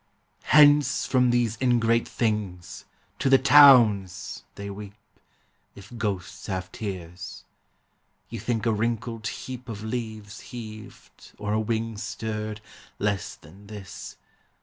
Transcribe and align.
'Hence 0.45 1.05
from 1.05 1.29
these 1.29 1.59
ingrate 1.61 2.07
things! 2.07 2.85
To 3.19 3.29
the 3.29 3.37
towns!' 3.37 4.45
they 4.55 4.67
weep, 4.71 4.95
(If 5.75 5.95
ghosts 5.95 6.47
have 6.47 6.71
tears). 6.71 7.43
You 8.27 8.39
think 8.39 8.65
a 8.65 8.71
wrinkled 8.73 9.27
heap 9.27 9.69
Of 9.69 9.83
leaves 9.83 10.39
heaved, 10.39 11.33
or 11.37 11.53
a 11.53 11.59
wing 11.59 11.97
stirred, 11.99 12.61
less 12.97 13.35
than 13.35 13.67
this. 13.67 14.17